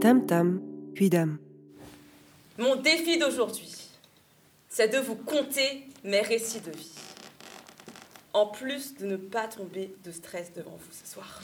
Tam 0.00 0.26
tam, 0.26 0.60
puis 0.94 1.08
dame. 1.08 1.38
Mon 2.58 2.76
défi 2.76 3.18
d'aujourd'hui, 3.18 3.74
c'est 4.68 4.88
de 4.88 4.98
vous 4.98 5.16
conter 5.16 5.86
mes 6.04 6.20
récits 6.20 6.60
de 6.60 6.70
vie. 6.70 6.90
En 8.32 8.46
plus 8.46 8.96
de 8.96 9.06
ne 9.06 9.16
pas 9.16 9.48
tomber 9.48 9.94
de 10.04 10.10
stress 10.10 10.52
devant 10.52 10.76
vous 10.76 10.92
ce 10.92 11.10
soir. 11.10 11.40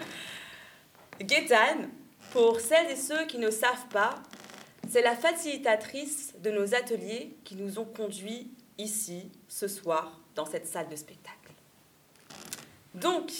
Gaétane, 1.20 1.90
pour 2.32 2.60
celles 2.60 2.90
et 2.90 2.96
ceux 2.96 3.26
qui 3.26 3.38
ne 3.38 3.50
savent 3.50 3.88
pas, 3.90 4.14
c'est 4.96 5.02
la 5.02 5.14
facilitatrice 5.14 6.32
de 6.42 6.50
nos 6.50 6.74
ateliers 6.74 7.36
qui 7.44 7.54
nous 7.54 7.78
ont 7.78 7.84
conduits 7.84 8.50
ici, 8.78 9.30
ce 9.46 9.68
soir, 9.68 10.18
dans 10.34 10.46
cette 10.46 10.66
salle 10.66 10.88
de 10.88 10.96
spectacle. 10.96 11.52
Donc, 12.94 13.30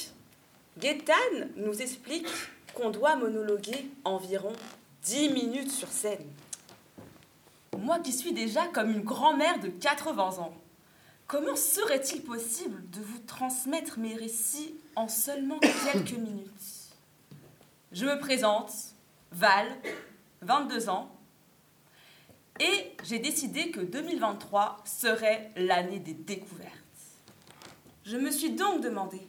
Gaétane 0.76 1.48
nous 1.56 1.80
explique 1.80 2.28
qu'on 2.74 2.90
doit 2.90 3.16
monologuer 3.16 3.88
environ 4.04 4.52
10 5.04 5.30
minutes 5.30 5.70
sur 5.70 5.88
scène. 5.88 6.26
Moi 7.78 8.00
qui 8.00 8.12
suis 8.12 8.34
déjà 8.34 8.66
comme 8.66 8.90
une 8.90 9.00
grand-mère 9.00 9.58
de 9.58 9.68
80 9.68 10.40
ans, 10.40 10.54
comment 11.26 11.56
serait-il 11.56 12.20
possible 12.20 12.82
de 12.90 13.00
vous 13.00 13.20
transmettre 13.20 13.98
mes 13.98 14.14
récits 14.14 14.74
en 14.94 15.08
seulement 15.08 15.58
quelques 15.60 16.18
minutes? 16.18 16.92
Je 17.92 18.04
me 18.04 18.18
présente, 18.18 18.72
Val, 19.32 19.68
22 20.42 20.90
ans, 20.90 21.15
et 22.60 22.96
j'ai 23.04 23.18
décidé 23.18 23.70
que 23.70 23.80
2023 23.80 24.82
serait 24.84 25.50
l'année 25.56 25.98
des 25.98 26.14
découvertes. 26.14 26.72
Je 28.04 28.16
me 28.16 28.30
suis 28.30 28.50
donc 28.50 28.80
demandé, 28.80 29.20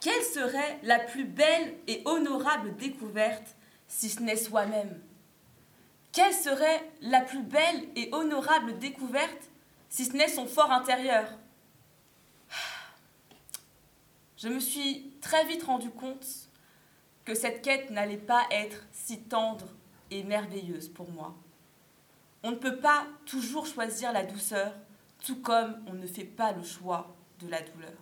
quelle 0.00 0.22
serait 0.22 0.78
la 0.82 0.98
plus 0.98 1.24
belle 1.24 1.74
et 1.86 2.02
honorable 2.04 2.76
découverte 2.76 3.56
si 3.88 4.10
ce 4.10 4.20
n'est 4.20 4.36
soi-même? 4.36 5.00
Quelle 6.12 6.34
serait 6.34 6.82
la 7.00 7.22
plus 7.22 7.42
belle 7.42 7.88
et 7.96 8.08
honorable 8.12 8.78
découverte 8.78 9.50
si 9.88 10.04
ce 10.04 10.12
n'est 10.12 10.28
son 10.28 10.46
fort 10.46 10.70
intérieur? 10.70 11.26
Je 14.36 14.48
me 14.48 14.60
suis 14.60 15.10
très 15.22 15.46
vite 15.46 15.62
rendu 15.62 15.88
compte 15.90 16.26
que 17.24 17.34
cette 17.34 17.62
quête 17.62 17.90
n'allait 17.90 18.18
pas 18.18 18.46
être 18.50 18.84
si 18.92 19.22
tendre 19.22 19.66
et 20.10 20.22
merveilleuse 20.22 20.88
pour 20.90 21.10
moi. 21.10 21.34
On 22.46 22.50
ne 22.50 22.56
peut 22.56 22.76
pas 22.76 23.06
toujours 23.24 23.66
choisir 23.66 24.12
la 24.12 24.22
douceur, 24.22 24.74
tout 25.24 25.40
comme 25.40 25.82
on 25.86 25.94
ne 25.94 26.06
fait 26.06 26.26
pas 26.26 26.52
le 26.52 26.62
choix 26.62 27.16
de 27.40 27.48
la 27.48 27.62
douleur. 27.62 27.94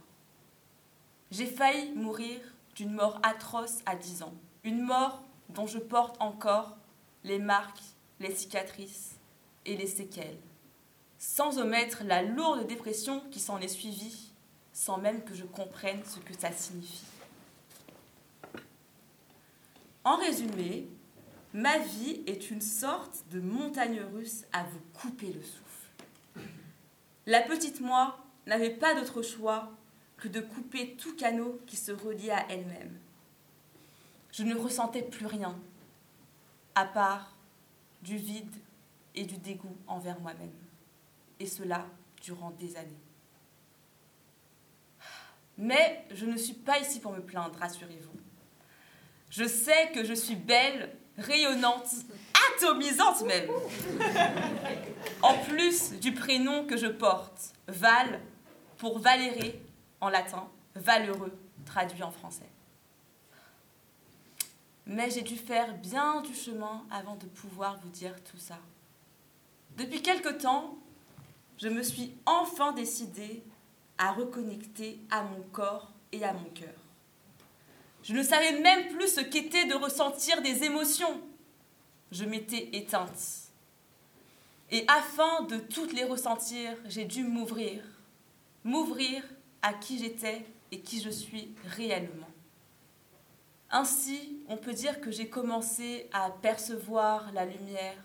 J'ai 1.31 1.47
failli 1.47 1.93
mourir 1.93 2.41
d'une 2.75 2.93
mort 2.93 3.20
atroce 3.23 3.79
à 3.87 3.95
10 3.95 4.25
ans, 4.25 4.35
une 4.65 4.83
mort 4.83 5.23
dont 5.51 5.69
je 5.69 5.79
porte 5.79 6.20
encore 6.20 6.77
les 7.23 7.39
marques, 7.39 7.83
les 8.19 8.35
cicatrices 8.35 9.15
et 9.65 9.77
les 9.77 9.87
séquelles, 9.87 10.41
sans 11.19 11.59
omettre 11.59 12.03
la 12.03 12.23
lourde 12.23 12.67
dépression 12.67 13.20
qui 13.31 13.39
s'en 13.39 13.61
est 13.61 13.69
suivie, 13.69 14.33
sans 14.73 14.98
même 14.98 15.23
que 15.23 15.35
je 15.35 15.45
comprenne 15.45 16.03
ce 16.05 16.19
que 16.19 16.35
ça 16.35 16.51
signifie. 16.51 17.05
En 20.03 20.17
résumé, 20.17 20.89
ma 21.53 21.78
vie 21.78 22.22
est 22.27 22.50
une 22.50 22.61
sorte 22.61 23.25
de 23.31 23.41
montagne 23.41 24.00
russe 24.14 24.45
à 24.53 24.64
vous 24.64 24.81
couper 24.95 25.33
le 25.33 25.42
souffle. 25.42 26.48
La 27.27 27.42
petite 27.42 27.81
moi 27.81 28.19
n'avait 28.47 28.75
pas 28.75 28.95
d'autre 28.95 29.22
choix 29.22 29.73
que 30.17 30.29
de 30.29 30.40
couper 30.40 30.96
tout 30.96 31.14
canot 31.17 31.61
qui 31.67 31.77
se 31.77 31.92
reliait 31.92 32.30
à 32.30 32.46
elle-même. 32.48 32.98
Je 34.33 34.45
ne 34.45 34.55
ressentais 34.55 35.02
plus 35.02 35.27
rien, 35.27 35.58
à 36.74 36.86
part 36.86 37.36
du 38.02 38.17
vide 38.17 38.55
et 39.14 39.24
du 39.24 39.36
dégoût 39.36 39.77
envers 39.86 40.19
moi-même. 40.20 40.52
Et 41.39 41.46
cela 41.46 41.86
durant 42.23 42.51
des 42.52 42.77
années. 42.77 43.01
Mais 45.58 46.05
je 46.13 46.24
ne 46.24 46.36
suis 46.36 46.55
pas 46.55 46.79
ici 46.79 46.98
pour 46.98 47.13
me 47.13 47.20
plaindre, 47.20 47.58
rassurez-vous. 47.58 48.19
Je 49.29 49.45
sais 49.45 49.90
que 49.92 50.05
je 50.05 50.14
suis 50.14 50.36
belle, 50.36 50.96
rayonnante, 51.18 51.90
atomisante 52.56 53.23
même. 53.23 53.50
En 55.23 55.39
plus 55.39 55.92
du 56.00 56.12
prénom 56.12 56.67
que 56.67 56.77
je 56.77 56.86
porte, 56.86 57.52
Val, 57.68 58.20
pour 58.78 58.98
Valérie 58.98 59.55
en 60.01 60.08
latin, 60.08 60.48
valeureux, 60.74 61.33
traduit 61.64 62.02
en 62.02 62.11
français. 62.11 62.48
Mais 64.86 65.11
j'ai 65.11 65.22
dû 65.22 65.36
faire 65.36 65.74
bien 65.74 66.22
du 66.22 66.34
chemin 66.34 66.84
avant 66.90 67.14
de 67.17 67.27
pouvoir 67.27 67.78
vous 67.83 67.90
dire 67.90 68.14
tout 68.24 68.39
ça. 68.39 68.58
Depuis 69.77 70.02
quelque 70.02 70.30
temps, 70.30 70.77
je 71.58 71.68
me 71.68 71.83
suis 71.83 72.12
enfin 72.27 72.72
décidée 72.72 73.42
à 73.98 74.12
reconnecter 74.12 74.98
à 75.11 75.22
mon 75.22 75.42
corps 75.52 75.92
et 76.11 76.24
à 76.24 76.33
mon 76.33 76.51
cœur. 76.51 76.82
Je 78.02 78.14
ne 78.14 78.23
savais 78.23 78.58
même 78.61 78.89
plus 78.89 79.14
ce 79.14 79.20
qu'était 79.20 79.67
de 79.67 79.74
ressentir 79.74 80.42
des 80.42 80.64
émotions. 80.64 81.20
Je 82.11 82.24
m'étais 82.24 82.68
éteinte. 82.73 83.42
Et 84.70 84.85
afin 84.89 85.42
de 85.42 85.58
toutes 85.58 85.92
les 85.92 86.05
ressentir, 86.05 86.77
j'ai 86.86 87.05
dû 87.05 87.23
m'ouvrir. 87.24 87.83
M'ouvrir 88.64 89.23
à 89.61 89.73
qui 89.74 89.98
j'étais 89.98 90.45
et 90.70 90.80
qui 90.80 91.01
je 91.01 91.11
suis 91.11 91.55
réellement. 91.64 92.29
Ainsi, 93.70 94.39
on 94.48 94.57
peut 94.57 94.73
dire 94.73 95.01
que 95.01 95.11
j'ai 95.11 95.29
commencé 95.29 96.08
à 96.13 96.30
percevoir 96.30 97.33
la 97.33 97.46
lumière 97.46 97.96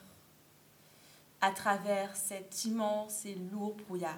à 1.41 1.51
travers 1.51 2.15
cet 2.15 2.65
immense 2.65 3.25
et 3.25 3.35
lourd 3.51 3.75
brouillard, 3.75 4.17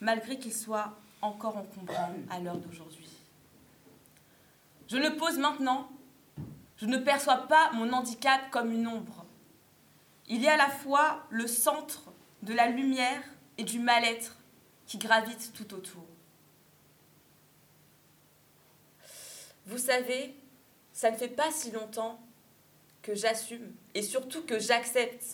malgré 0.00 0.38
qu'il 0.38 0.54
soit 0.54 0.96
encore 1.20 1.56
encombrant 1.56 2.14
à 2.30 2.38
l'heure 2.40 2.56
d'aujourd'hui. 2.56 3.08
Je 4.88 4.96
le 4.96 5.16
pose 5.16 5.38
maintenant. 5.38 5.88
Je 6.76 6.86
ne 6.86 6.98
perçois 6.98 7.48
pas 7.48 7.72
mon 7.72 7.92
handicap 7.92 8.50
comme 8.50 8.72
une 8.72 8.86
ombre. 8.86 9.24
Il 10.28 10.46
a 10.46 10.54
à 10.54 10.56
la 10.56 10.68
fois 10.68 11.24
le 11.30 11.46
centre 11.46 12.12
de 12.42 12.52
la 12.52 12.68
lumière 12.68 13.22
et 13.58 13.64
du 13.64 13.78
mal-être 13.78 14.36
qui 14.86 14.98
gravitent 14.98 15.52
tout 15.54 15.74
autour. 15.74 16.04
Vous 19.66 19.78
savez, 19.78 20.34
ça 20.92 21.10
ne 21.10 21.16
fait 21.16 21.28
pas 21.28 21.50
si 21.50 21.70
longtemps 21.70 22.20
que 23.02 23.14
j'assume 23.14 23.72
et 23.94 24.02
surtout 24.02 24.42
que 24.42 24.58
j'accepte 24.58 25.24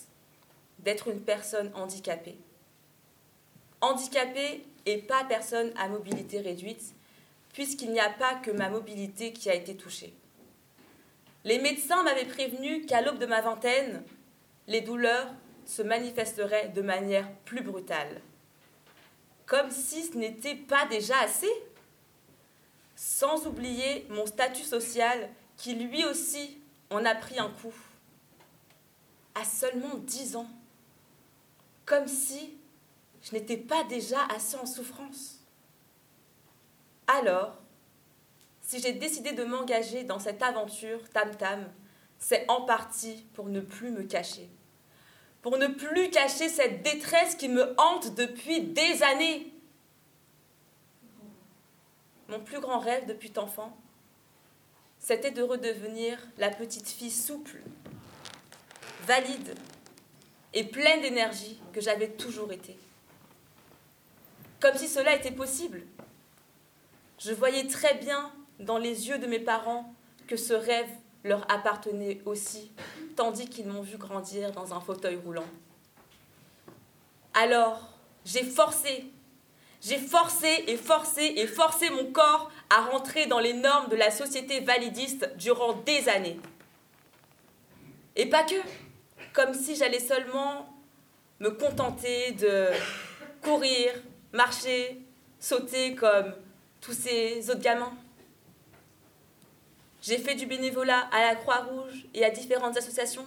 d'être 0.79 1.09
une 1.09 1.21
personne 1.21 1.71
handicapée. 1.75 2.39
Handicapée 3.81 4.65
et 4.87 4.99
pas 4.99 5.25
personne 5.25 5.73
à 5.77 5.89
mobilité 5.89 6.41
réduite, 6.41 6.95
puisqu'il 7.53 7.93
n'y 7.93 8.01
a 8.01 8.11
pas 8.11 8.35
que 8.37 8.51
ma 8.51 8.69
mobilité 8.69 9.33
qui 9.33 9.51
a 9.51 9.55
été 9.55 9.77
touchée. 9.77 10.15
Les 11.45 11.59
médecins 11.59 12.03
m'avaient 12.03 12.25
prévenu 12.25 12.87
qu'à 12.87 13.03
l'aube 13.03 13.19
de 13.19 13.27
ma 13.27 13.41
vingtaine, 13.41 14.03
les 14.69 14.81
douleurs 14.81 15.29
se 15.67 15.83
manifesteraient 15.83 16.69
de 16.69 16.83
manière 16.83 17.31
plus 17.45 17.63
brutale. 17.63 18.21
Comme 19.47 19.71
si 19.71 20.05
ce 20.05 20.17
n'était 20.17 20.55
pas 20.55 20.87
déjà 20.87 21.19
assez. 21.21 21.51
Sans 22.95 23.47
oublier 23.47 24.07
mon 24.11 24.27
statut 24.27 24.63
social 24.63 25.29
qui 25.57 25.75
lui 25.75 26.05
aussi 26.05 26.59
en 26.91 27.05
a 27.05 27.15
pris 27.15 27.39
un 27.39 27.51
coup. 27.51 27.75
À 29.35 29.45
seulement 29.45 29.97
dix 29.97 30.37
ans. 30.37 30.49
Comme 31.85 32.07
si 32.07 32.57
je 33.23 33.33
n'étais 33.33 33.57
pas 33.57 33.85
déjà 33.85 34.25
assez 34.35 34.57
en 34.57 34.67
souffrance. 34.67 35.42
Alors, 37.07 37.57
si 38.61 38.81
j'ai 38.81 38.93
décidé 38.93 39.33
de 39.33 39.45
m'engager 39.45 40.05
dans 40.05 40.19
cette 40.19 40.43
aventure 40.43 41.09
tam-tam, 41.11 41.71
c'est 42.19 42.45
en 42.49 42.63
partie 42.63 43.27
pour 43.35 43.49
ne 43.49 43.61
plus 43.61 43.91
me 43.91 44.05
cacher. 44.05 44.49
Pour 45.43 45.59
ne 45.59 45.67
plus 45.67 46.11
cacher 46.11 46.49
cette 46.49 46.83
détresse 46.83 47.35
qui 47.35 47.49
me 47.49 47.75
hante 47.81 48.15
depuis 48.15 48.61
des 48.61 49.03
années. 49.03 49.53
Mon 52.29 52.41
plus 52.41 52.61
grand 52.61 52.79
rêve 52.79 53.07
depuis 53.07 53.33
enfant, 53.37 53.77
c'était 54.99 55.33
de 55.33 55.43
redevenir 55.43 56.17
la 56.39 56.49
petite 56.49 56.89
fille 56.89 57.11
souple, 57.11 57.61
valide 59.05 59.55
et 60.55 60.65
pleine 60.65 61.03
d'énergie 61.03 61.61
que 61.73 61.81
j'avais 61.81 62.11
toujours 62.11 62.53
été. 62.53 62.79
Comme 64.61 64.77
si 64.77 64.87
cela 64.87 65.17
était 65.17 65.33
possible. 65.33 65.83
Je 67.25 67.33
voyais 67.33 67.69
très 67.69 67.95
bien 67.95 68.33
dans 68.59 68.79
les 68.79 69.09
yeux 69.09 69.19
de 69.19 69.29
mes 69.29 69.39
parents 69.39 69.95
que 70.27 70.37
ce 70.37 70.55
rêve 70.55 70.89
leur 71.23 71.49
appartenait 71.53 72.21
aussi, 72.25 72.73
tandis 73.15 73.49
qu'ils 73.49 73.69
m'ont 73.69 73.83
vu 73.83 73.97
grandir 73.97 74.51
dans 74.51 74.75
un 74.75 74.81
fauteuil 74.81 75.15
roulant. 75.25 75.47
Alors, 77.35 77.91
j'ai 78.25 78.43
forcé, 78.43 79.05
j'ai 79.81 79.99
forcé 79.99 80.65
et 80.67 80.77
forcé 80.77 81.35
et 81.37 81.47
forcé 81.47 81.91
mon 81.91 82.11
corps 82.11 82.51
à 82.71 82.87
rentrer 82.87 83.27
dans 83.27 83.39
les 83.39 83.53
normes 83.53 83.89
de 83.89 83.97
la 83.97 84.11
société 84.11 84.59
validiste 84.59 85.31
durant 85.37 85.75
des 85.75 86.09
années. 86.09 86.41
Et 88.17 88.27
pas 88.27 88.43
que, 88.43 88.57
comme 89.33 89.55
si 89.55 89.77
j'allais 89.77 90.01
seulement 90.01 90.77
me 91.39 91.51
contenter 91.51 92.33
de 92.33 92.67
courir, 93.43 93.93
marcher, 94.33 95.01
sauter 95.39 95.95
comme 95.95 96.35
tous 96.83 96.93
ces 96.93 97.49
autres 97.49 97.61
gamins. 97.61 97.95
J'ai 100.03 100.19
fait 100.19 100.35
du 100.35 100.47
bénévolat 100.47 101.09
à 101.13 101.21
la 101.29 101.37
Croix-Rouge 101.37 102.07
et 102.13 102.25
à 102.25 102.31
différentes 102.31 102.77
associations. 102.77 103.25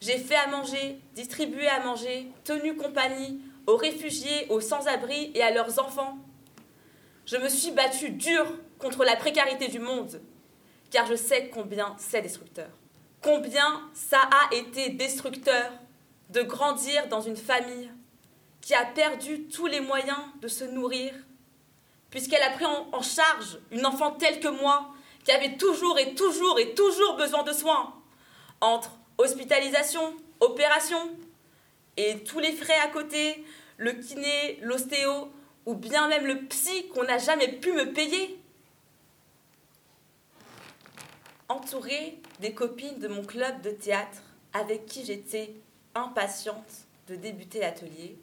J'ai 0.00 0.18
fait 0.18 0.36
à 0.36 0.46
manger, 0.46 1.00
distribué 1.14 1.66
à 1.66 1.82
manger, 1.82 2.28
tenu 2.44 2.76
compagnie 2.76 3.40
aux 3.66 3.76
réfugiés, 3.76 4.46
aux 4.50 4.60
sans-abri 4.60 5.30
et 5.34 5.42
à 5.42 5.50
leurs 5.50 5.78
enfants. 5.78 6.18
Je 7.24 7.38
me 7.38 7.48
suis 7.48 7.70
battue 7.70 8.10
dur 8.10 8.46
contre 8.78 9.04
la 9.04 9.16
précarité 9.16 9.68
du 9.68 9.78
monde, 9.78 10.20
car 10.90 11.06
je 11.06 11.14
sais 11.14 11.48
combien 11.48 11.94
c'est 11.98 12.22
destructeur. 12.22 12.68
Combien 13.22 13.82
ça 13.94 14.20
a 14.20 14.54
été 14.54 14.90
destructeur 14.90 15.72
de 16.28 16.42
grandir 16.42 17.08
dans 17.08 17.20
une 17.20 17.36
famille 17.36 17.90
qui 18.60 18.74
a 18.74 18.84
perdu 18.84 19.44
tous 19.44 19.66
les 19.66 19.80
moyens 19.80 20.18
de 20.42 20.48
se 20.48 20.64
nourrir, 20.64 21.14
puisqu'elle 22.10 22.42
a 22.42 22.50
pris 22.50 22.64
en 22.66 23.02
charge 23.02 23.58
une 23.70 23.86
enfant 23.86 24.12
telle 24.12 24.40
que 24.40 24.48
moi, 24.48 24.92
qui 25.24 25.32
avait 25.32 25.56
toujours 25.56 25.98
et 25.98 26.14
toujours 26.14 26.58
et 26.58 26.74
toujours 26.74 27.16
besoin 27.16 27.42
de 27.42 27.52
soins, 27.52 27.94
entre 28.60 28.90
hospitalisation, 29.18 30.14
opération, 30.40 31.10
et 31.96 32.22
tous 32.24 32.38
les 32.38 32.52
frais 32.52 32.78
à 32.82 32.88
côté, 32.88 33.44
le 33.76 33.92
kiné, 33.92 34.58
l'ostéo, 34.62 35.30
ou 35.66 35.74
bien 35.74 36.08
même 36.08 36.26
le 36.26 36.46
psy 36.46 36.88
qu'on 36.88 37.04
n'a 37.04 37.18
jamais 37.18 37.52
pu 37.52 37.72
me 37.72 37.92
payer. 37.92 38.38
Entourée 41.48 42.18
des 42.40 42.54
copines 42.54 42.98
de 42.98 43.08
mon 43.08 43.24
club 43.24 43.60
de 43.60 43.70
théâtre 43.70 44.22
avec 44.52 44.86
qui 44.86 45.04
j'étais 45.04 45.54
impatiente 45.94 46.86
de 47.08 47.16
débuter 47.16 47.60
l'atelier, 47.60 48.16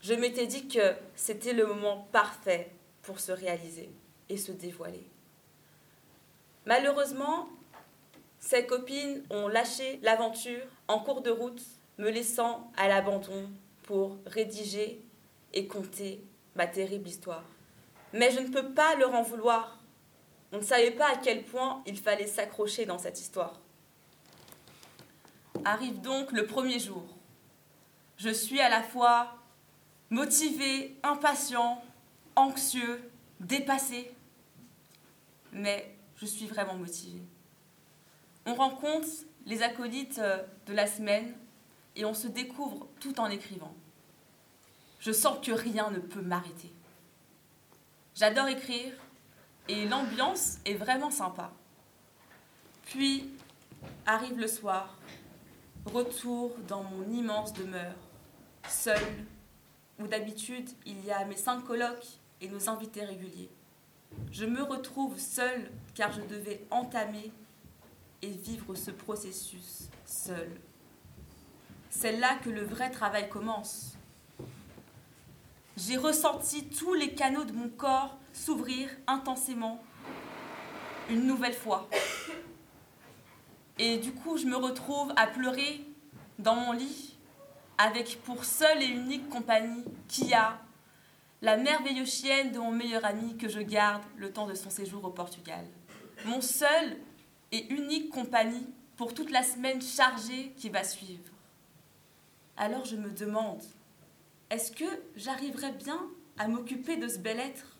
je 0.00 0.14
m'étais 0.14 0.46
dit 0.46 0.68
que 0.68 0.94
c'était 1.16 1.52
le 1.52 1.66
moment 1.66 2.08
parfait 2.12 2.70
pour 3.06 3.20
se 3.20 3.32
réaliser 3.32 3.88
et 4.28 4.36
se 4.36 4.52
dévoiler. 4.52 5.08
Malheureusement, 6.66 7.48
ces 8.40 8.66
copines 8.66 9.22
ont 9.30 9.46
lâché 9.48 10.00
l'aventure 10.02 10.66
en 10.88 10.98
cours 10.98 11.22
de 11.22 11.30
route, 11.30 11.62
me 11.98 12.10
laissant 12.10 12.70
à 12.76 12.88
l'abandon 12.88 13.48
pour 13.84 14.18
rédiger 14.26 15.00
et 15.54 15.68
conter 15.68 16.20
ma 16.56 16.66
terrible 16.66 17.08
histoire. 17.08 17.44
Mais 18.12 18.32
je 18.32 18.40
ne 18.40 18.48
peux 18.48 18.72
pas 18.74 18.96
leur 18.96 19.14
en 19.14 19.22
vouloir. 19.22 19.78
On 20.52 20.58
ne 20.58 20.62
savait 20.62 20.90
pas 20.90 21.12
à 21.12 21.16
quel 21.16 21.44
point 21.44 21.82
il 21.86 21.98
fallait 21.98 22.26
s'accrocher 22.26 22.86
dans 22.86 22.98
cette 22.98 23.20
histoire. 23.20 23.60
Arrive 25.64 26.00
donc 26.00 26.32
le 26.32 26.46
premier 26.46 26.80
jour. 26.80 27.04
Je 28.16 28.30
suis 28.30 28.60
à 28.60 28.68
la 28.68 28.82
fois 28.82 29.34
motivé, 30.10 30.96
impatient, 31.02 31.82
anxieux, 32.36 33.10
dépassé. 33.40 34.12
Mais 35.52 35.96
je 36.16 36.26
suis 36.26 36.46
vraiment 36.46 36.74
motivée. 36.74 37.22
On 38.44 38.54
rencontre 38.54 39.08
les 39.46 39.62
acolytes 39.62 40.18
euh, 40.18 40.42
de 40.66 40.72
la 40.72 40.86
semaine 40.86 41.34
et 41.96 42.04
on 42.04 42.14
se 42.14 42.28
découvre 42.28 42.86
tout 43.00 43.18
en 43.18 43.26
écrivant. 43.26 43.74
Je 45.00 45.12
sens 45.12 45.38
que 45.44 45.52
rien 45.52 45.90
ne 45.90 45.98
peut 45.98 46.20
m'arrêter. 46.20 46.72
J'adore 48.14 48.48
écrire 48.48 48.92
et 49.68 49.86
l'ambiance 49.86 50.58
est 50.64 50.74
vraiment 50.74 51.10
sympa. 51.10 51.52
Puis 52.86 53.30
arrive 54.06 54.38
le 54.38 54.48
soir, 54.48 54.96
retour 55.86 56.54
dans 56.68 56.82
mon 56.82 57.08
immense 57.12 57.52
demeure, 57.52 57.94
seule, 58.68 59.26
où 59.98 60.06
d'habitude 60.06 60.68
il 60.84 61.04
y 61.04 61.10
a 61.10 61.24
mes 61.24 61.36
cinq 61.36 61.64
colocs 61.64 62.18
et 62.40 62.48
nos 62.48 62.68
invités 62.68 63.04
réguliers. 63.04 63.50
Je 64.32 64.44
me 64.44 64.62
retrouve 64.62 65.18
seule 65.18 65.70
car 65.94 66.12
je 66.12 66.22
devais 66.22 66.66
entamer 66.70 67.32
et 68.22 68.30
vivre 68.30 68.74
ce 68.74 68.90
processus 68.90 69.88
seule. 70.04 70.60
C'est 71.90 72.16
là 72.16 72.36
que 72.42 72.50
le 72.50 72.62
vrai 72.62 72.90
travail 72.90 73.28
commence. 73.28 73.96
J'ai 75.76 75.96
ressenti 75.96 76.66
tous 76.68 76.94
les 76.94 77.14
canaux 77.14 77.44
de 77.44 77.52
mon 77.52 77.68
corps 77.68 78.16
s'ouvrir 78.32 78.88
intensément 79.06 79.82
une 81.10 81.26
nouvelle 81.26 81.54
fois. 81.54 81.88
Et 83.78 83.98
du 83.98 84.12
coup, 84.12 84.38
je 84.38 84.46
me 84.46 84.56
retrouve 84.56 85.12
à 85.16 85.26
pleurer 85.26 85.84
dans 86.38 86.54
mon 86.54 86.72
lit 86.72 87.16
avec 87.78 88.22
pour 88.24 88.44
seule 88.44 88.82
et 88.82 88.86
unique 88.86 89.28
compagnie 89.28 89.84
Kia, 90.08 90.58
la 91.42 91.56
merveilleuse 91.56 92.10
chienne 92.10 92.52
de 92.52 92.58
mon 92.58 92.72
meilleur 92.72 93.04
ami 93.04 93.36
que 93.36 93.48
je 93.48 93.60
garde 93.60 94.02
le 94.16 94.32
temps 94.32 94.46
de 94.46 94.54
son 94.54 94.70
séjour 94.70 95.04
au 95.04 95.10
Portugal. 95.10 95.64
Mon 96.24 96.40
seul 96.40 96.96
et 97.52 97.66
unique 97.72 98.10
compagnie 98.10 98.66
pour 98.96 99.12
toute 99.14 99.30
la 99.30 99.42
semaine 99.42 99.82
chargée 99.82 100.52
qui 100.56 100.70
va 100.70 100.82
suivre. 100.82 101.30
Alors 102.56 102.84
je 102.86 102.96
me 102.96 103.10
demande, 103.10 103.62
est-ce 104.50 104.72
que 104.72 104.84
j'arriverai 105.16 105.72
bien 105.72 106.00
à 106.38 106.48
m'occuper 106.48 106.96
de 106.96 107.08
ce 107.08 107.18
bel 107.18 107.38
être 107.38 107.76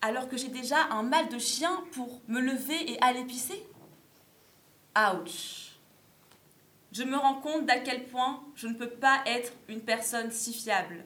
alors 0.00 0.28
que 0.28 0.36
j'ai 0.36 0.48
déjà 0.48 0.84
un 0.90 1.02
mal 1.02 1.28
de 1.28 1.38
chien 1.38 1.84
pour 1.92 2.20
me 2.28 2.40
lever 2.40 2.92
et 2.92 3.00
aller 3.00 3.24
pisser? 3.24 3.66
Ouch 4.96 5.76
Je 6.92 7.02
me 7.02 7.16
rends 7.16 7.40
compte 7.40 7.66
d'à 7.66 7.80
quel 7.80 8.06
point 8.06 8.44
je 8.54 8.68
ne 8.68 8.74
peux 8.74 8.90
pas 8.90 9.22
être 9.26 9.52
une 9.68 9.80
personne 9.80 10.30
si 10.30 10.52
fiable 10.52 11.04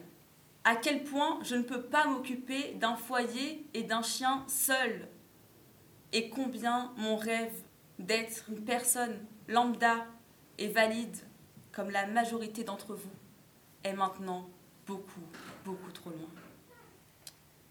à 0.67 0.75
quel 0.75 1.05
point 1.05 1.39
je 1.43 1.55
ne 1.55 1.63
peux 1.63 1.81
pas 1.81 2.07
m'occuper 2.07 2.73
d'un 2.73 2.97
foyer 2.97 3.65
et 3.73 3.83
d'un 3.83 4.01
chien 4.01 4.43
seul, 4.49 5.07
et 6.11 6.29
combien 6.29 6.91
mon 6.97 7.15
rêve 7.15 7.53
d'être 7.99 8.49
une 8.49 8.65
personne 8.65 9.17
lambda 9.47 10.05
et 10.57 10.67
valide 10.67 11.15
comme 11.71 11.89
la 11.89 12.05
majorité 12.05 12.65
d'entre 12.65 12.95
vous 12.95 13.15
est 13.85 13.93
maintenant 13.93 14.49
beaucoup, 14.85 15.23
beaucoup 15.63 15.91
trop 15.93 16.09
loin. 16.09 16.27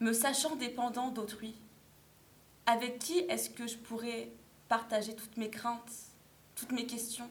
Me 0.00 0.14
sachant 0.14 0.56
dépendant 0.56 1.10
d'autrui, 1.10 1.54
avec 2.64 2.98
qui 2.98 3.18
est-ce 3.28 3.50
que 3.50 3.66
je 3.66 3.76
pourrais 3.76 4.30
partager 4.70 5.14
toutes 5.14 5.36
mes 5.36 5.50
craintes, 5.50 5.92
toutes 6.54 6.72
mes 6.72 6.86
questions? 6.86 7.28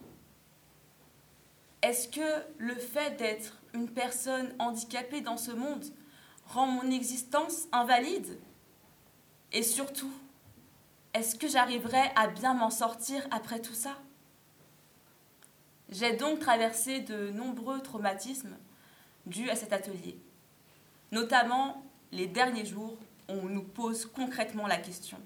Est-ce 1.85 2.07
que 2.07 2.43
le 2.57 2.73
fait 2.73 3.15
d'être 3.15 3.61
une 3.75 3.87
personne 3.87 4.55
handicapée 4.57 5.21
dans 5.21 5.37
ce 5.37 5.51
monde 5.51 5.85
rend 6.47 6.65
mon 6.65 6.89
existence 6.89 7.67
invalide? 7.71 8.39
Et 9.51 9.61
surtout, 9.61 10.11
est-ce 11.13 11.35
que 11.35 11.47
j'arriverai 11.47 12.01
à 12.15 12.25
bien 12.25 12.55
m'en 12.55 12.71
sortir 12.71 13.27
après 13.29 13.61
tout 13.61 13.75
ça? 13.75 13.99
J'ai 15.89 16.13
donc 16.13 16.39
traversé 16.39 17.01
de 17.01 17.29
nombreux 17.29 17.79
traumatismes 17.83 18.57
dus 19.27 19.51
à 19.51 19.55
cet 19.55 19.71
atelier, 19.71 20.17
notamment 21.11 21.83
les 22.11 22.25
derniers 22.25 22.65
jours 22.65 22.97
où 23.29 23.33
on 23.33 23.43
nous 23.47 23.61
pose 23.61 24.07
concrètement 24.07 24.65
la 24.65 24.77
question. 24.77 25.19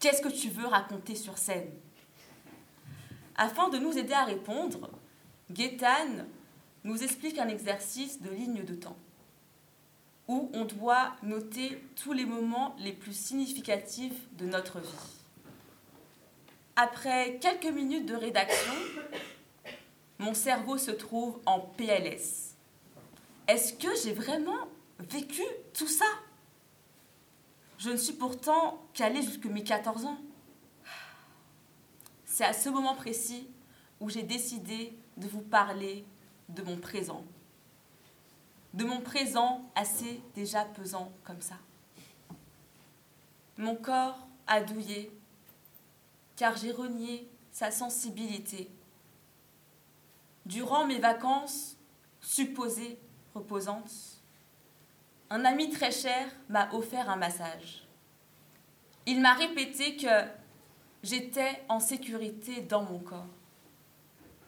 Qu'est-ce 0.00 0.20
que 0.20 0.28
tu 0.28 0.50
veux 0.50 0.66
raconter 0.66 1.14
sur 1.14 1.38
scène? 1.38 1.72
Afin 3.36 3.70
de 3.70 3.78
nous 3.78 3.96
aider 3.96 4.12
à 4.12 4.24
répondre, 4.24 4.90
Gaétane 5.50 6.26
nous 6.84 7.02
explique 7.02 7.38
un 7.38 7.48
exercice 7.48 8.20
de 8.20 8.30
ligne 8.30 8.64
de 8.64 8.74
temps 8.74 8.96
où 10.28 10.50
on 10.54 10.64
doit 10.64 11.14
noter 11.22 11.80
tous 11.94 12.12
les 12.12 12.26
moments 12.26 12.74
les 12.80 12.92
plus 12.92 13.16
significatifs 13.16 14.28
de 14.36 14.46
notre 14.46 14.80
vie. 14.80 14.88
Après 16.74 17.38
quelques 17.40 17.72
minutes 17.72 18.06
de 18.06 18.14
rédaction, 18.14 18.74
mon 20.18 20.34
cerveau 20.34 20.78
se 20.78 20.90
trouve 20.90 21.40
en 21.46 21.60
PLS. 21.60 22.54
Est-ce 23.46 23.74
que 23.74 23.88
j'ai 24.02 24.12
vraiment 24.12 24.68
vécu 24.98 25.42
tout 25.72 25.86
ça? 25.86 26.06
Je 27.78 27.90
ne 27.90 27.96
suis 27.96 28.14
pourtant 28.14 28.82
qu'allée 28.94 29.22
jusqu'à 29.22 29.48
mes 29.48 29.62
14 29.62 30.06
ans. 30.06 30.18
C'est 32.24 32.44
à 32.44 32.52
ce 32.52 32.68
moment 32.68 32.96
précis 32.96 33.46
où 34.00 34.10
j'ai 34.10 34.24
décidé 34.24 34.92
de 35.16 35.28
vous 35.28 35.40
parler 35.40 36.04
de 36.48 36.62
mon 36.62 36.76
présent. 36.76 37.24
De 38.74 38.84
mon 38.84 39.00
présent 39.00 39.70
assez 39.74 40.20
déjà 40.34 40.64
pesant 40.64 41.12
comme 41.24 41.40
ça. 41.40 41.56
Mon 43.56 43.74
corps 43.74 44.26
a 44.46 44.60
douillé 44.60 45.10
car 46.36 46.56
j'ai 46.56 46.72
renié 46.72 47.28
sa 47.50 47.70
sensibilité. 47.70 48.70
Durant 50.44 50.86
mes 50.86 50.98
vacances 50.98 51.76
supposées 52.20 52.98
reposante, 53.34 53.90
un 55.30 55.44
ami 55.44 55.70
très 55.70 55.90
cher 55.90 56.28
m'a 56.48 56.72
offert 56.72 57.10
un 57.10 57.16
massage. 57.16 57.86
Il 59.06 59.20
m'a 59.20 59.34
répété 59.34 59.96
que 59.96 60.24
j'étais 61.02 61.62
en 61.68 61.80
sécurité 61.80 62.60
dans 62.60 62.82
mon 62.82 62.98
corps. 62.98 63.35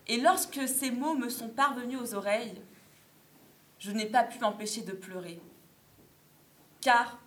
Et 0.08 0.16
lorsque 0.16 0.66
ces 0.66 0.90
mots 0.90 1.14
me 1.14 1.28
sont 1.28 1.48
parvenus 1.48 2.00
aux 2.00 2.14
oreilles, 2.14 2.60
je 3.78 3.90
n'ai 3.90 4.06
pas 4.06 4.24
pu 4.24 4.38
m'empêcher 4.38 4.80
de 4.80 4.92
pleurer. 4.92 5.40
Car 6.80 7.18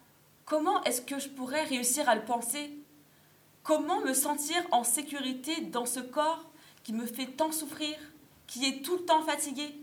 comment 0.45 0.83
est-ce 0.83 1.01
que 1.01 1.19
je 1.19 1.29
pourrais 1.29 1.63
réussir 1.63 2.09
à 2.09 2.15
le 2.15 2.25
penser? 2.25 2.71
Comment 3.63 4.01
me 4.01 4.13
sentir 4.13 4.65
en 4.71 4.83
sécurité 4.83 5.61
dans 5.61 5.85
ce 5.85 5.99
corps 5.99 6.49
qui 6.83 6.93
me 6.93 7.05
fait 7.05 7.27
tant 7.27 7.51
souffrir, 7.51 7.95
qui 8.47 8.65
est 8.65 8.83
tout 8.83 8.97
le 8.97 9.05
temps 9.05 9.23
fatigué? 9.23 9.75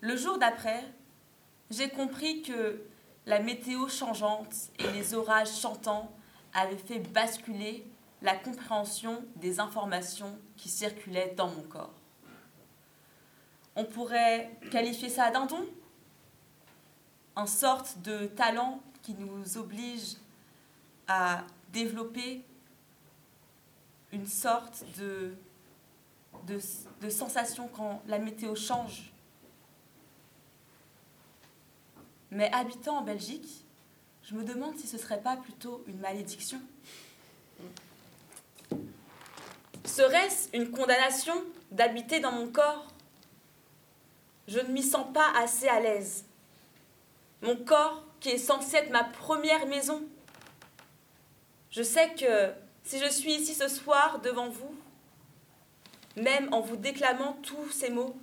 Le 0.00 0.16
jour 0.16 0.38
d'après, 0.38 0.84
j'ai 1.70 1.88
compris 1.88 2.42
que 2.42 2.80
la 3.26 3.40
météo 3.40 3.88
changeante 3.88 4.54
et 4.78 4.86
les 4.92 5.12
orages 5.14 5.60
chantants 5.60 6.12
avaient 6.54 6.76
fait 6.76 7.00
basculer 7.00 7.84
la 8.22 8.36
compréhension 8.36 9.24
des 9.36 9.60
informations 9.60 10.38
qui 10.56 10.68
circulaient 10.68 11.34
dans 11.36 11.48
mon 11.48 11.62
corps. 11.62 11.94
On 13.76 13.84
pourrait 13.84 14.50
qualifier 14.70 15.08
ça 15.08 15.30
d'un 15.30 15.46
don, 15.46 15.66
sorte 17.46 17.98
de 18.00 18.26
talent 18.26 18.80
qui 19.02 19.14
nous 19.14 19.56
oblige 19.56 20.16
à 21.06 21.44
développer 21.72 22.44
une 24.12 24.26
sorte 24.26 24.84
de, 24.98 25.34
de, 26.46 26.58
de 27.00 27.10
sensation 27.10 27.68
quand 27.68 28.02
la 28.06 28.18
météo 28.18 28.54
change. 28.54 29.12
Mais 32.30 32.50
habitant 32.52 32.98
en 32.98 33.02
Belgique, 33.02 33.64
je 34.22 34.34
me 34.34 34.44
demande 34.44 34.76
si 34.76 34.86
ce 34.86 34.96
ne 34.96 35.00
serait 35.00 35.22
pas 35.22 35.36
plutôt 35.36 35.82
une 35.86 35.98
malédiction. 35.98 36.60
Serait-ce 39.98 40.56
une 40.56 40.70
condamnation 40.70 41.34
d'habiter 41.72 42.20
dans 42.20 42.30
mon 42.30 42.46
corps? 42.46 42.86
Je 44.46 44.60
ne 44.60 44.68
m'y 44.68 44.84
sens 44.84 45.12
pas 45.12 45.26
assez 45.36 45.66
à 45.66 45.80
l'aise. 45.80 46.24
Mon 47.42 47.56
corps, 47.56 48.04
qui 48.20 48.28
est 48.28 48.38
censé 48.38 48.76
être 48.76 48.90
ma 48.90 49.02
première 49.02 49.66
maison. 49.66 50.00
Je 51.72 51.82
sais 51.82 52.14
que 52.14 52.52
si 52.84 53.00
je 53.00 53.10
suis 53.10 53.32
ici 53.32 53.56
ce 53.56 53.66
soir 53.66 54.20
devant 54.20 54.48
vous, 54.48 54.72
même 56.14 56.48
en 56.54 56.60
vous 56.60 56.76
déclamant 56.76 57.32
tous 57.42 57.68
ces 57.72 57.90
mots, 57.90 58.16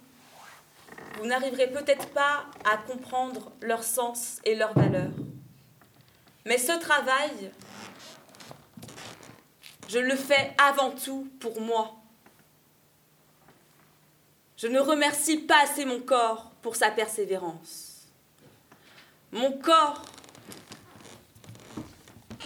vous 1.18 1.26
n'arriverez 1.26 1.68
peut-être 1.68 2.08
pas 2.12 2.46
à 2.64 2.78
comprendre 2.78 3.52
leur 3.60 3.84
sens 3.84 4.40
et 4.46 4.56
leur 4.56 4.74
valeur. 4.80 5.12
Mais 6.46 6.58
ce 6.58 6.80
travail, 6.80 7.52
je 9.88 10.00
le 10.00 10.16
fais 10.16 10.54
avant 10.58 10.92
tout 10.92 11.28
pour 11.40 11.62
moi. 11.62 11.96
Je 14.58 14.68
ne 14.68 14.80
remercie 14.80 15.38
pas 15.38 15.64
assez 15.64 15.86
mon 15.86 16.00
corps 16.00 16.52
pour 16.62 16.76
sa 16.76 16.90
persévérance. 16.90 18.08
Mon 19.32 19.52
corps 19.52 20.02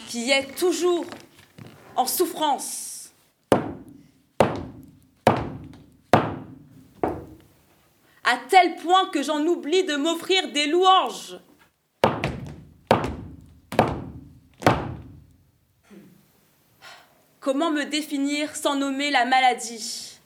qui 0.08 0.31
est 0.31 0.55
toujours 0.58 1.05
en 1.96 2.08
souffrance. 2.08 3.12
À 8.24 8.38
tel 8.50 8.75
point 8.77 9.10
que 9.10 9.24
j'en 9.24 9.46
oublie 9.46 9.84
de 9.84 9.96
m'offrir 9.96 10.51
des 10.51 10.67
louanges. 10.67 11.38
Comment 17.41 17.72
me 17.72 17.86
définir 17.86 18.53
sans 18.53 18.75
nommer 18.75 19.12
la 19.12 19.24
maladie? 19.24 20.19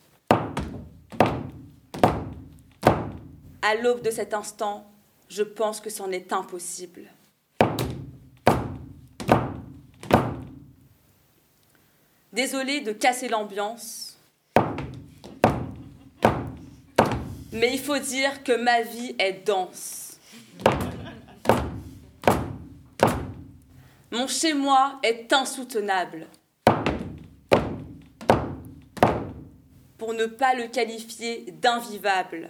À 3.62 3.76
l'aube 3.76 4.02
de 4.02 4.10
cet 4.10 4.34
instant, 4.34 4.92
je 5.30 5.44
pense 5.44 5.80
que 5.80 5.92
c'en 5.92 6.10
est 6.10 6.34
impossible. 6.34 7.04
Désolée 12.32 12.82
de 12.82 12.92
casser 12.94 13.30
l'ambiance, 13.30 14.18
mais 17.52 17.72
il 17.74 17.80
faut 17.80 18.00
dire 18.00 18.44
que 18.44 18.54
ma 18.54 18.82
vie 18.82 19.16
est 19.20 19.46
dense. 19.46 20.20
Mon 24.12 24.26
chez-moi 24.28 25.00
est 25.04 25.32
insoutenable. 25.32 26.26
Pour 30.04 30.14
ne 30.14 30.26
pas 30.26 30.54
le 30.54 30.68
qualifier 30.68 31.46
d'invivable. 31.62 32.50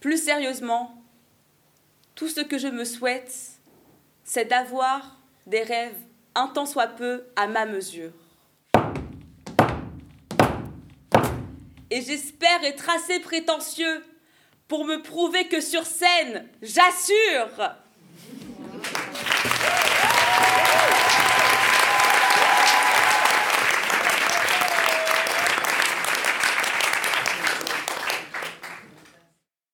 Plus 0.00 0.24
sérieusement, 0.24 1.04
tout 2.14 2.28
ce 2.28 2.40
que 2.40 2.56
je 2.56 2.68
me 2.68 2.86
souhaite, 2.86 3.60
c'est 4.24 4.46
d'avoir 4.46 5.18
des 5.46 5.62
rêves 5.62 5.98
un 6.34 6.46
tant 6.46 6.64
soit 6.64 6.86
peu 6.86 7.26
à 7.36 7.46
ma 7.46 7.66
mesure. 7.66 8.14
Et 11.90 12.00
j'espère 12.00 12.64
être 12.64 12.88
assez 12.88 13.20
prétentieux 13.20 14.02
pour 14.66 14.86
me 14.86 15.02
prouver 15.02 15.46
que 15.46 15.60
sur 15.60 15.84
scène, 15.84 16.48
j'assure 16.62 17.74